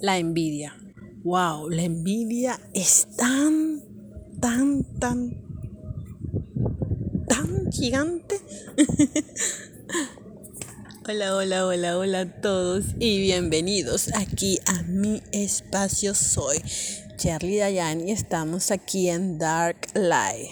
[0.00, 0.74] La envidia.
[1.24, 3.82] Wow, la envidia es tan,
[4.40, 5.36] tan, tan,
[7.28, 8.40] tan gigante.
[11.06, 16.14] hola, hola, hola, hola a todos y bienvenidos aquí a mi espacio.
[16.14, 16.62] Soy
[17.18, 20.48] Charlie Dayan y estamos aquí en Dark Light.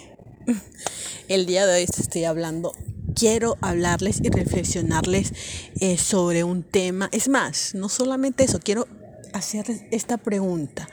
[1.29, 2.75] El día de hoy estoy hablando
[3.15, 5.33] quiero hablarles y reflexionarles
[5.81, 7.09] eh, sobre un tema.
[7.13, 8.87] Es más, no solamente eso, quiero
[9.33, 10.89] hacer esta pregunta.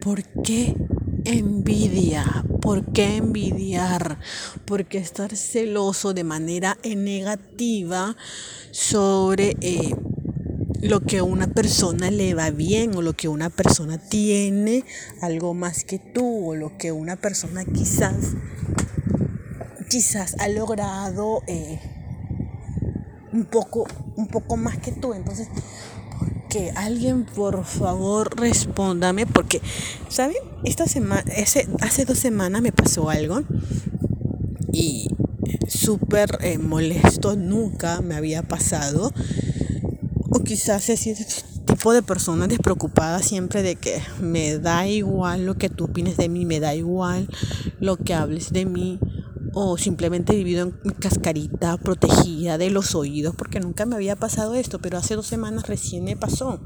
[0.00, 0.74] ¿Por qué
[1.24, 2.44] envidia?
[2.60, 4.18] ¿Por qué envidiar?
[4.64, 8.16] ¿Por qué estar celoso de manera negativa
[8.70, 9.94] sobre eh,
[10.80, 14.84] lo que a una persona le va bien o lo que una persona tiene
[15.20, 18.34] algo más que tú o lo que una persona quizás
[19.90, 21.80] quizás ha logrado eh,
[23.32, 23.86] un poco
[24.16, 25.48] un poco más que tú entonces
[26.50, 29.62] que alguien por favor respóndame porque,
[30.08, 30.36] ¿saben?
[30.64, 33.42] Esta semana, ese, hace dos semanas me pasó algo
[34.72, 35.08] y
[35.68, 39.12] súper eh, molesto, nunca me había pasado.
[40.32, 41.26] O quizás es ese
[41.64, 46.28] tipo de persona despreocupada siempre de que me da igual lo que tú opines de
[46.28, 47.28] mí, me da igual
[47.78, 48.98] lo que hables de mí
[49.52, 54.80] o simplemente vivido en cascarita protegida de los oídos porque nunca me había pasado esto,
[54.80, 56.60] pero hace dos semanas recién me pasó.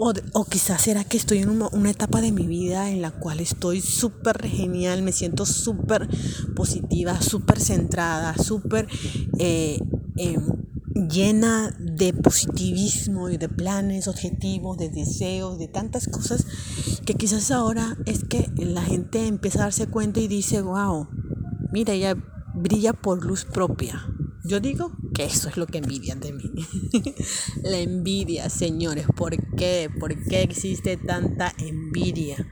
[0.00, 3.40] O, o quizás será que estoy en una, etapa de mi vida en la cual
[3.40, 6.08] estoy súper genial, me siento súper
[6.54, 8.86] positiva, súper centrada, súper
[9.40, 9.80] eh,
[10.16, 10.40] em,
[11.08, 16.46] llena de positivismo y de planes, objetivos, de deseos, de tantas cosas
[17.04, 21.08] que quizás ahora es que la gente empieza a darse cuenta y dice, wow,
[21.70, 22.16] Mira, ella
[22.54, 24.02] brilla por luz propia.
[24.44, 26.50] Yo digo que eso es lo que envidian de mí.
[27.62, 29.06] la envidia, señores.
[29.14, 29.90] ¿Por qué?
[30.00, 32.46] ¿Por qué existe tanta envidia?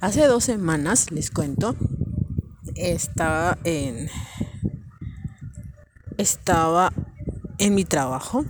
[0.00, 1.76] Hace dos semanas, les cuento,
[2.74, 4.08] estaba en,
[6.16, 6.92] estaba
[7.58, 8.44] en mi trabajo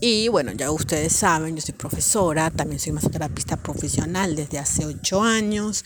[0.00, 5.22] y bueno, ya ustedes saben, yo soy profesora, también soy masoterapista profesional desde hace ocho
[5.22, 5.84] años,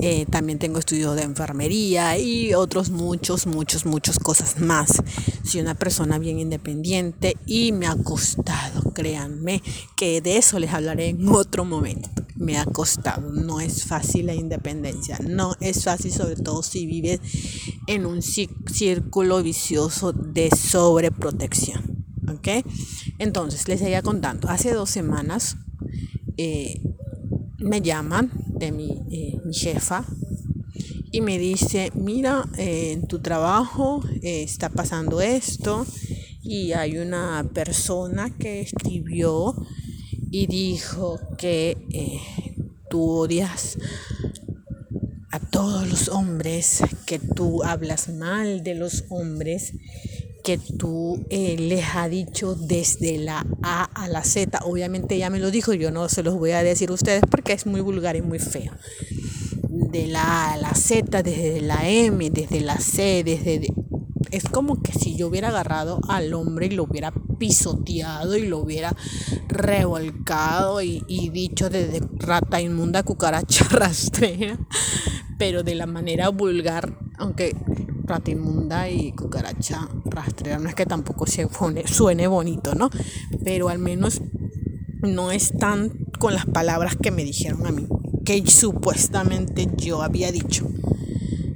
[0.00, 5.02] eh, también tengo estudios de enfermería y otros muchos, muchos, muchas cosas más.
[5.42, 9.60] Soy una persona bien independiente y me ha costado, créanme,
[9.96, 12.10] que de eso les hablaré en otro momento.
[12.36, 17.20] Me ha costado, no es fácil la independencia, no es fácil sobre todo si vives
[17.88, 21.97] en un círculo vicioso de sobreprotección.
[22.32, 22.48] ¿Ok?
[23.18, 24.48] Entonces, les seguía contando.
[24.48, 25.56] Hace dos semanas
[26.36, 26.80] eh,
[27.58, 30.04] me llaman de mi, eh, mi, jefa
[31.10, 35.86] y me dice, mira, eh, en tu trabajo está pasando esto
[36.42, 39.54] y hay una persona que escribió
[40.30, 41.76] y dijo que
[42.88, 43.78] tú odias
[45.30, 49.74] a todos los hombres, que tú hablas mal de los hombres
[50.48, 54.60] que tú eh, les has dicho desde la A a la Z.
[54.64, 57.52] Obviamente ya me lo dijo, yo no se los voy a decir a ustedes porque
[57.52, 58.72] es muy vulgar y muy feo.
[59.68, 63.68] De la A a la Z, desde la M, desde la C, desde...
[64.30, 68.60] Es como que si yo hubiera agarrado al hombre y lo hubiera pisoteado y lo
[68.60, 68.96] hubiera
[69.48, 74.58] revolcado y, y dicho desde rata inmunda, cucaracha rastrera,
[75.38, 77.54] pero de la manera vulgar, aunque
[78.08, 80.58] rata inmunda y cucaracha rastrera.
[80.58, 81.46] No es que tampoco se
[81.86, 82.90] suene bonito, ¿no?
[83.44, 84.20] Pero al menos
[85.02, 87.86] no están con las palabras que me dijeron a mí,
[88.24, 90.66] que supuestamente yo había dicho.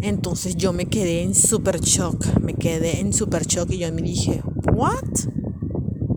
[0.01, 4.03] Entonces yo me quedé en super shock, me quedé en super shock y yo me
[4.03, 4.43] dije,
[4.73, 5.03] ¿what?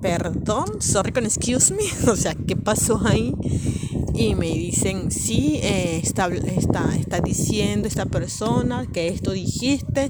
[0.01, 3.33] Perdón, sorry con excuse me, o sea, ¿qué pasó ahí?
[4.17, 10.09] Y me dicen, sí, eh, está, está, está, diciendo esta persona que esto dijiste,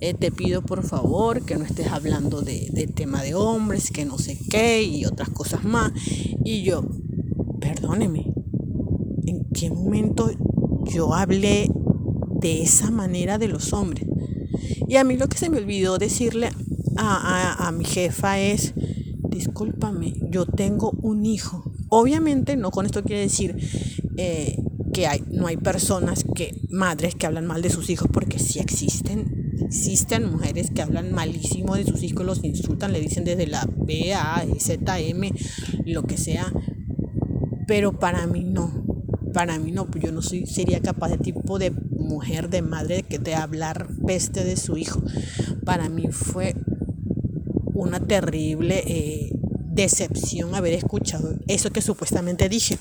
[0.00, 4.04] eh, te pido por favor que no estés hablando de, del tema de hombres, que
[4.04, 5.92] no sé qué y otras cosas más.
[6.44, 6.84] Y yo,
[7.60, 8.32] perdóneme,
[9.24, 10.30] ¿en qué momento
[10.92, 11.70] yo hablé
[12.40, 14.06] de esa manera de los hombres?
[14.88, 16.50] Y a mí lo que se me olvidó decirle
[16.96, 18.74] a, a, a mi jefa es,
[19.28, 23.54] discúlpame, yo tengo un hijo Obviamente no con esto quiere decir
[24.16, 24.58] eh,
[24.92, 28.58] que hay, no hay personas que, madres que hablan mal de sus hijos, porque sí
[28.58, 29.52] existen.
[29.66, 34.12] Existen mujeres que hablan malísimo de sus hijos, los insultan, le dicen desde la B
[34.12, 35.30] a Z, M,
[35.86, 36.52] lo que sea.
[37.68, 38.84] Pero para mí no.
[39.32, 43.20] Para mí no, yo no soy, sería capaz de tipo de mujer, de madre, que
[43.20, 45.00] de hablar peste de su hijo.
[45.64, 46.56] Para mí fue
[47.72, 49.30] una terrible eh,
[49.74, 52.78] decepción haber escuchado eso que supuestamente dije,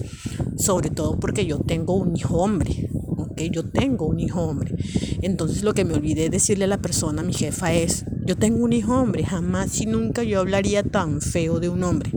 [0.58, 3.42] sobre todo porque yo tengo un hijo hombre, ¿ok?
[3.52, 4.76] Yo tengo un hijo hombre.
[5.22, 8.74] Entonces lo que me olvidé decirle a la persona, mi jefa, es, yo tengo un
[8.74, 12.12] hijo hombre, jamás y nunca yo hablaría tan feo de un hombre.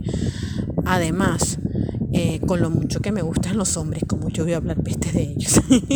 [0.85, 1.59] Además,
[2.13, 5.11] eh, con lo mucho que me gustan los hombres, como yo voy a hablar peste
[5.11, 5.59] de ellos.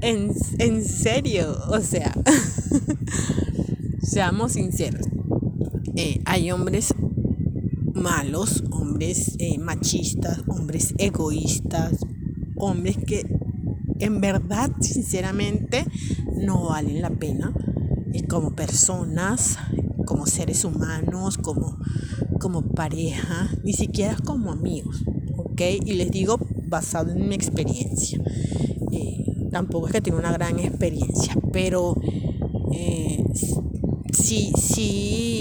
[0.00, 2.14] en, en serio, o sea,
[4.02, 5.07] seamos sinceros.
[6.00, 6.94] Eh, hay hombres
[7.92, 11.98] malos, hombres eh, machistas, hombres egoístas,
[12.54, 13.26] hombres que
[13.98, 15.84] en verdad, sinceramente,
[16.36, 17.52] no valen la pena
[18.12, 19.58] y como personas,
[20.06, 21.76] como seres humanos, como,
[22.38, 25.02] como pareja, ni siquiera como amigos,
[25.36, 25.62] ¿ok?
[25.84, 28.22] Y les digo basado en mi experiencia.
[28.92, 31.96] Eh, tampoco es que tenga una gran experiencia, pero
[32.72, 33.24] eh,
[34.12, 35.37] sí, sí,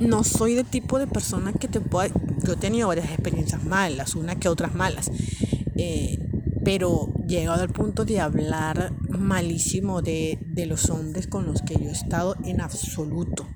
[0.00, 2.12] no soy de tipo de persona que te pueda...
[2.44, 5.10] Yo he tenido varias experiencias malas, una que otras malas,
[5.76, 6.18] eh,
[6.64, 11.88] pero llegado al punto de hablar malísimo de, de los hombres con los que yo
[11.88, 13.46] he estado en absoluto.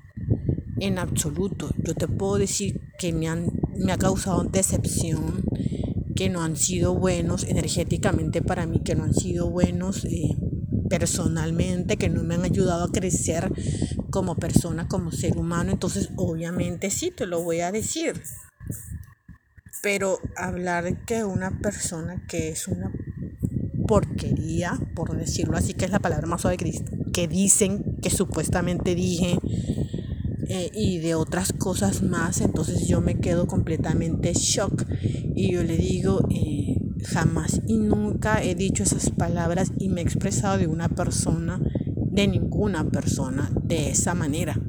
[0.79, 1.69] En absoluto.
[1.77, 3.47] Yo te puedo decir que me, han,
[3.77, 5.43] me ha causado decepción,
[6.15, 10.35] que no han sido buenos energéticamente para mí, que no han sido buenos eh,
[10.89, 13.51] personalmente, que no me han ayudado a crecer
[14.13, 15.71] como persona, como ser humano.
[15.71, 18.21] Entonces, obviamente sí, te lo voy a decir.
[19.81, 22.91] Pero hablar que una persona que es una
[23.87, 26.57] porquería, por decirlo así, que es la palabra más suave
[27.11, 29.39] que dicen, que supuestamente dije,
[30.47, 34.85] eh, y de otras cosas más, entonces yo me quedo completamente shock
[35.33, 40.03] y yo le digo, eh, jamás y nunca he dicho esas palabras y me he
[40.03, 41.59] expresado de una persona,
[42.13, 44.59] de ninguna persona, de esa manera.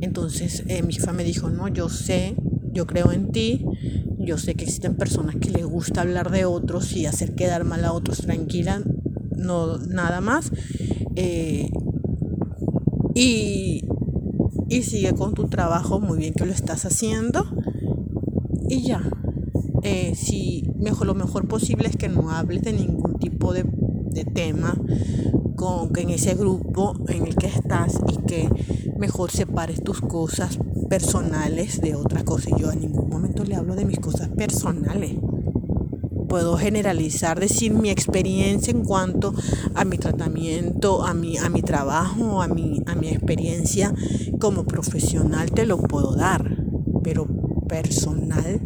[0.00, 2.36] Entonces eh, mi jefa me dijo, no, yo sé,
[2.72, 3.64] yo creo en ti,
[4.18, 7.84] yo sé que existen personas que les gusta hablar de otros y hacer quedar mal
[7.84, 8.82] a otros, tranquila,
[9.36, 10.50] no nada más.
[13.14, 13.84] y
[14.68, 17.46] y sigue con tu trabajo, muy bien que lo estás haciendo
[18.68, 19.02] y ya.
[19.82, 23.64] Eh, si mejor, lo mejor posible es que no hables de ningún tipo de,
[24.14, 24.74] de tema
[25.56, 28.48] con, en ese grupo en el que estás y que
[28.96, 30.58] mejor separes tus cosas
[30.88, 32.54] personales de otras cosas.
[32.58, 35.16] Yo en ningún momento le hablo de mis cosas personales
[36.34, 39.32] puedo generalizar, decir mi experiencia en cuanto
[39.76, 43.94] a mi tratamiento, a mi, a mi trabajo, a mi, a mi experiencia
[44.40, 46.56] como profesional, te lo puedo dar,
[47.04, 47.28] pero
[47.68, 48.60] personal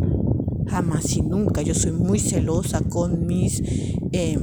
[0.66, 1.60] jamás y nunca.
[1.60, 3.62] Yo soy muy celosa con mis...
[4.12, 4.38] Eh,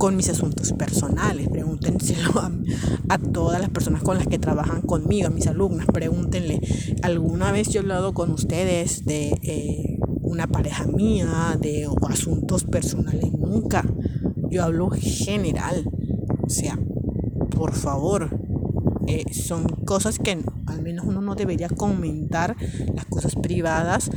[0.00, 1.50] con mis asuntos personales.
[1.50, 2.32] Pregúntenselo
[3.10, 5.86] a, todas las personas con las que trabajan conmigo, a mis alumnas.
[5.92, 6.58] Pregúntenle,
[7.02, 13.30] ¿alguna vez yo he hablado con ustedes de eh, una pareja mía, de asuntos personales,
[13.30, 13.84] nunca.
[14.50, 15.84] Yo hablo general.
[16.44, 16.78] O sea,
[17.50, 18.40] por favor,
[19.06, 22.56] eh, son cosas que al menos uno no debería comentar.
[22.94, 24.10] Las cosas privadas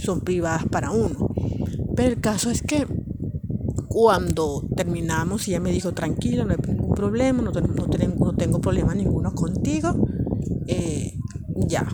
[0.00, 1.34] son privadas para uno.
[1.96, 2.86] Pero el caso es que
[4.00, 9.34] cuando terminamos ella me dijo, tranquila, no hay ningún problema, no, tengo, no problema ninguno
[9.34, 10.06] contigo,
[10.68, 11.18] eh,
[11.66, 11.84] ya.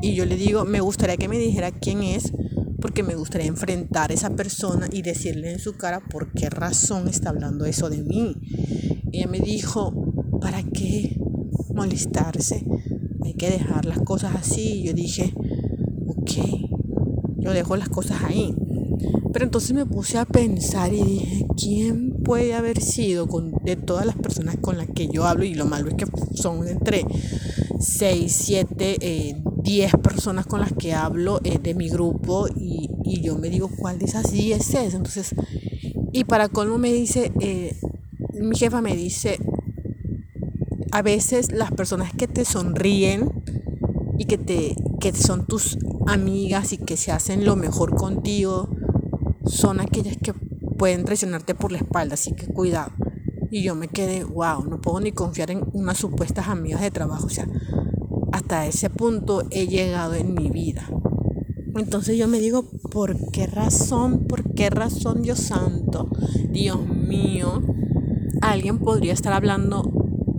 [0.00, 2.32] Y yo le digo, me gustaría que me dijera quién es
[2.80, 7.06] porque me gustaría enfrentar a esa persona y decirle en su cara por qué razón
[7.06, 8.34] está hablando eso de mí.
[9.12, 9.92] ella me dijo,
[10.40, 11.20] ¿para qué
[11.74, 12.64] molestarse?
[13.26, 14.80] Hay que dejar las cosas así.
[14.80, 15.34] Y yo dije,
[16.06, 16.30] ok,
[17.40, 18.54] yo dejo las cosas ahí.
[19.32, 24.04] Pero entonces me puse a pensar y dije, ¿quién puede haber sido con, de todas
[24.04, 25.44] las personas con las que yo hablo?
[25.44, 27.06] Y lo malo es que son entre
[27.80, 32.90] 6, 7, 10 personas con las que hablo eh, de mi grupo y,
[33.22, 34.94] yo me digo, ¿cuál de esas 10 es?
[34.94, 35.34] Entonces,
[36.12, 37.76] y para colmo me dice, eh,
[38.34, 39.38] mi jefa me dice,
[40.90, 43.30] a veces las personas que te sonríen
[44.18, 48.68] y que, te, que son tus amigas y que se hacen lo mejor contigo,
[49.46, 50.34] son aquellas que
[50.78, 52.92] pueden traicionarte por la espalda, así que cuidado.
[53.50, 57.26] Y yo me quedé, wow, no puedo ni confiar en unas supuestas amigas de trabajo.
[57.26, 57.46] O sea,
[58.32, 60.88] hasta ese punto he llegado en mi vida.
[61.76, 64.26] Entonces yo me digo, ¿por qué razón?
[64.26, 66.08] ¿Por qué razón, Dios santo?
[66.50, 67.62] Dios mío,
[68.40, 69.90] alguien podría estar hablando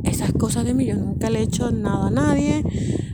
[0.04, 0.86] esas cosas de mí.
[0.86, 2.64] Yo nunca le he hecho nada a nadie,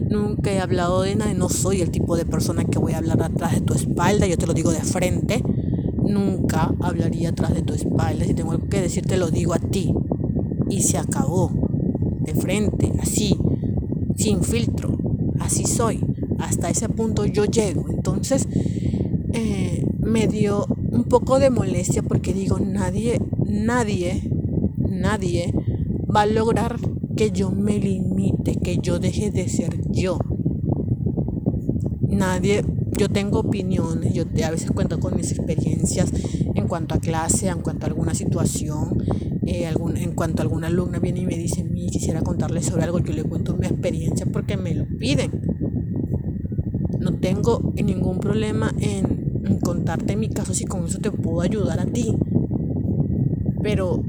[0.10, 1.34] nunca he hablado de nadie.
[1.34, 4.38] No soy el tipo de persona que voy a hablar atrás de tu espalda, yo
[4.38, 5.44] te lo digo de frente.
[6.10, 8.26] Nunca hablaría atrás de tu espalda.
[8.26, 9.94] Si tengo que decirte, lo digo a ti.
[10.70, 11.52] Y se acabó.
[12.22, 13.38] De frente, así
[14.20, 14.98] sin filtro.
[15.40, 16.02] Así soy.
[16.38, 17.90] Hasta ese punto yo llego.
[17.90, 18.48] Entonces
[19.34, 24.30] eh, me dio un poco de molestia porque digo, nadie, nadie,
[24.78, 25.54] nadie
[26.14, 26.80] va a lograr
[27.16, 30.20] que yo me limite, que yo deje de ser yo.
[32.10, 32.66] Nadie,
[32.98, 36.12] yo tengo opiniones, yo a veces cuento con mis experiencias
[36.56, 38.98] en cuanto a clase, en cuanto a alguna situación,
[39.46, 43.00] eh, en cuanto a alguna alumna viene y me dice, mi quisiera contarle sobre algo,
[43.00, 45.32] yo le cuento mi experiencia porque me lo piden.
[47.00, 51.80] No tengo ningún problema en, en contarte mi caso si con eso te puedo ayudar
[51.80, 52.18] a ti.
[53.62, 54.04] Pero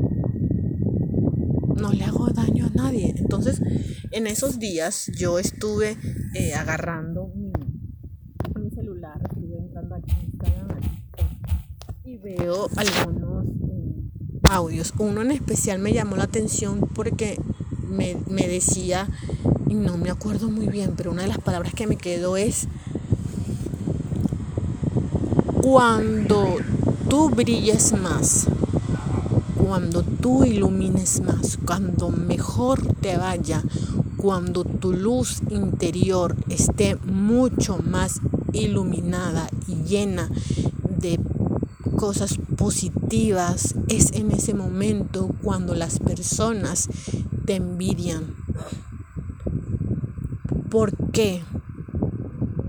[1.81, 3.15] no le hago daño a nadie.
[3.17, 3.61] Entonces,
[4.11, 5.97] en esos días yo estuve
[6.35, 7.33] eh, agarrando
[12.05, 14.11] y veo algunos eh,
[14.49, 14.93] audios.
[14.99, 17.41] Uno en especial me llamó la atención porque
[17.89, 19.09] me, me decía,
[19.69, 22.69] y no me acuerdo muy bien, pero una de las palabras que me quedó es,
[25.63, 26.57] cuando
[27.09, 28.47] tú brilles más,
[29.63, 33.63] cuando tú ilumines más, cuando mejor te vaya,
[34.17, 38.21] cuando tu luz interior esté mucho más
[38.53, 40.29] iluminada y llena
[40.99, 41.19] de
[41.97, 46.89] cosas positivas, es en ese momento cuando las personas
[47.47, 48.35] te envidian.
[50.71, 51.43] ¿Por qué?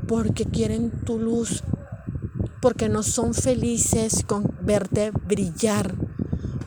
[0.07, 1.63] Porque quieren tu luz,
[2.61, 5.95] porque no son felices con verte brillar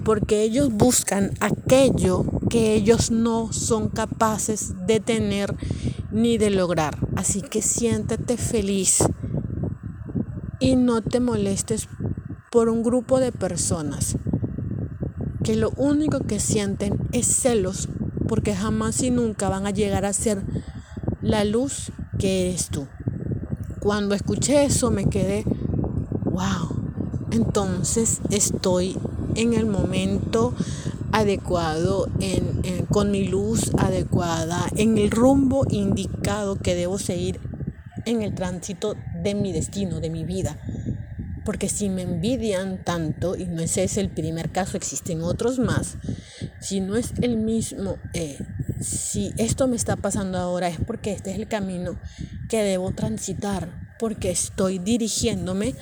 [0.05, 5.55] porque ellos buscan aquello que ellos no son capaces de tener
[6.15, 6.97] ni de lograr.
[7.17, 9.05] Así que siéntete feliz
[10.61, 11.89] y no te molestes
[12.51, 14.17] por un grupo de personas
[15.43, 17.89] que lo único que sienten es celos
[18.29, 20.43] porque jamás y nunca van a llegar a ser
[21.21, 22.87] la luz que eres tú.
[23.81, 25.45] Cuando escuché eso me quedé,
[26.25, 28.97] wow, entonces estoy
[29.35, 30.55] en el momento
[31.15, 32.09] adecuado,
[32.91, 37.41] con mi luz adecuada, en el rumbo indicado que debo seguir
[38.05, 40.59] en el tránsito de mi destino, de mi vida.
[41.45, 45.99] Porque si me envidian tanto, y no ese es el primer caso, existen otros más,
[46.61, 48.39] si no es el mismo, eh,
[48.81, 51.99] si esto me está pasando ahora es porque este es el camino
[52.49, 55.75] que debo transitar, porque estoy dirigiéndome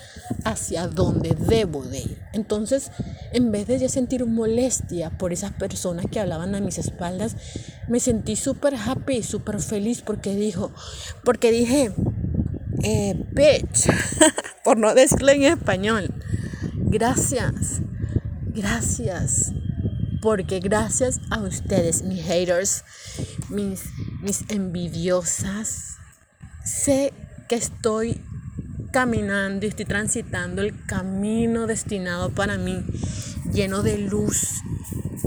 [0.45, 2.23] hacia donde debo de ir.
[2.33, 2.93] Entonces,
[3.33, 7.35] en vez de sentir molestia por esas personas que hablaban a mis espaldas,
[7.89, 10.71] me sentí súper happy, súper feliz porque dijo,
[11.25, 11.91] porque dije,
[12.85, 13.91] eh, bitch,
[14.65, 16.15] por no decirlo en español,
[16.75, 17.81] gracias,
[18.55, 19.51] gracias,
[20.21, 22.85] porque gracias a ustedes, mis haters,
[23.49, 23.83] mis,
[24.21, 25.97] mis envidiosas,
[26.65, 27.13] sé
[27.57, 28.21] estoy
[28.93, 32.85] caminando y estoy transitando el camino destinado para mí,
[33.53, 34.63] lleno de luz.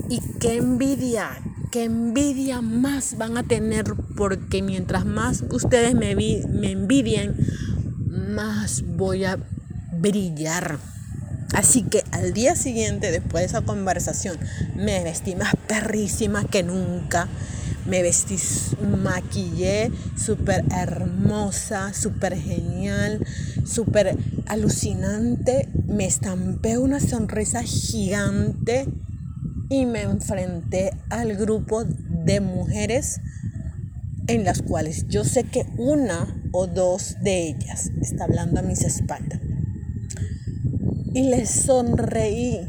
[0.10, 1.29] Y qué envidia,
[1.72, 7.36] qué envidia más van a tener, porque mientras más ustedes me, me envidien,
[8.08, 9.39] más voy a
[9.94, 10.77] brillar.
[11.53, 14.38] Así que al día siguiente, después de esa conversación,
[14.75, 17.27] me vestí más perrísima que nunca
[17.86, 18.38] me vestí,
[19.04, 23.25] maquillé súper hermosa, súper genial,
[23.65, 25.70] súper alucinante.
[25.88, 28.88] Me estampé una sonrisa gigante
[29.70, 33.20] y me enfrenté al grupo de mujeres
[34.27, 38.82] en las cuales yo sé que una o dos de ellas está hablando a mis
[38.82, 39.39] espaldas.
[41.13, 42.68] Y les sonreí.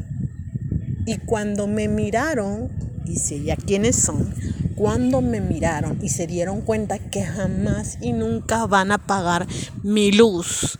[1.05, 2.69] Y cuando me miraron,
[3.05, 4.33] dice, ¿ya quiénes son?
[4.77, 9.47] Cuando me miraron y se dieron cuenta que jamás y nunca van a pagar
[9.81, 10.77] mi luz,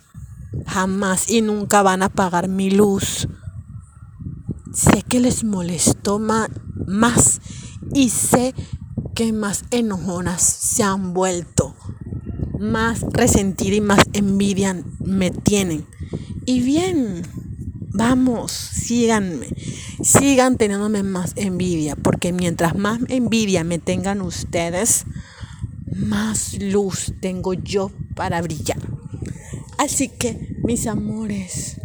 [0.67, 3.27] jamás y nunca van a pagar mi luz,
[4.71, 7.41] sé que les molestó más
[7.91, 8.53] y sé
[9.15, 11.75] que más enojonas se han vuelto,
[12.59, 15.87] más resentidas y más envidia me tienen.
[16.45, 17.23] Y bien,
[17.97, 19.47] Vamos, síganme,
[20.01, 25.05] sigan teniéndome más envidia, porque mientras más envidia me tengan ustedes,
[25.95, 28.79] más luz tengo yo para brillar.
[29.77, 31.79] Así que, mis amores,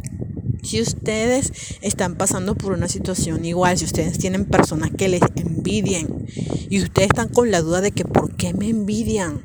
[0.63, 1.53] si ustedes
[1.83, 6.27] están pasando por una situación igual, si ustedes tienen personas que les envidien
[6.71, 9.43] y ustedes están con la duda de que por qué me envidian,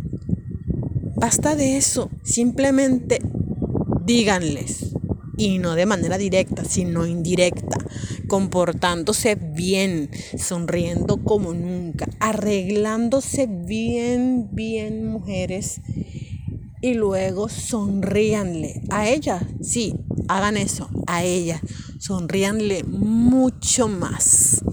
[1.15, 3.21] basta de eso, simplemente
[4.05, 4.93] díganles,
[5.37, 7.77] y no de manera directa, sino indirecta,
[8.27, 15.81] comportándose bien, sonriendo como nunca, arreglándose bien, bien mujeres
[16.81, 19.93] y luego sonríanle a ella, sí,
[20.27, 21.61] hagan eso, a ella,
[21.99, 24.63] sonríanle mucho más.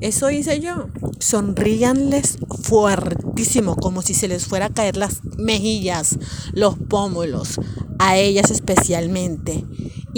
[0.00, 0.88] Eso hice yo.
[1.18, 6.18] Sonríanles fuertísimo, como si se les fuera a caer las mejillas,
[6.52, 7.60] los pómulos,
[7.98, 9.64] a ellas especialmente.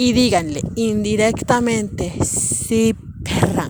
[0.01, 3.69] Y díganle indirectamente, sí, perra,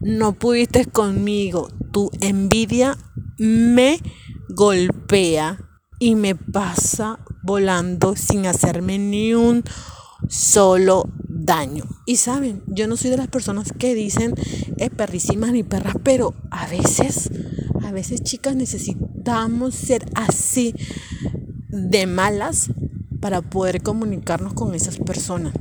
[0.00, 1.68] no pudiste conmigo.
[1.92, 2.96] Tu envidia
[3.36, 4.00] me
[4.48, 5.58] golpea
[5.98, 9.62] y me pasa volando sin hacerme ni un
[10.30, 11.84] solo daño.
[12.06, 14.32] Y saben, yo no soy de las personas que dicen
[14.78, 17.28] eh, perrísimas ni perras, pero a veces,
[17.82, 20.74] a veces chicas necesitamos ser así
[21.68, 22.70] de malas
[23.20, 25.54] para poder comunicarnos con esas personas.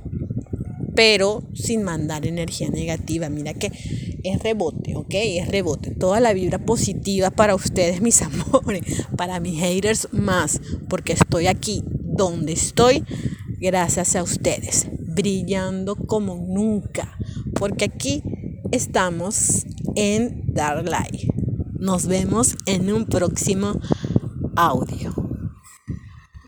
[0.95, 3.29] Pero sin mandar energía negativa.
[3.29, 3.71] Mira que
[4.23, 5.13] es rebote, ¿ok?
[5.13, 5.91] Es rebote.
[5.91, 8.83] Toda la vibra positiva para ustedes, mis amores.
[9.15, 10.59] Para mis haters más.
[10.89, 13.03] Porque estoy aquí donde estoy
[13.59, 17.17] gracias a ustedes, brillando como nunca,
[17.55, 18.23] porque aquí
[18.71, 21.29] estamos en Dark Light.
[21.77, 23.79] Nos vemos en un próximo
[24.55, 25.28] audio.